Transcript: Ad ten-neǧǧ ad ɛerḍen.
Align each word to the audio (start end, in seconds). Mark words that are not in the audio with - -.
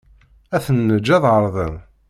Ad 0.55 0.61
ten-neǧǧ 0.65 1.07
ad 1.15 1.23
ɛerḍen. 1.35 1.75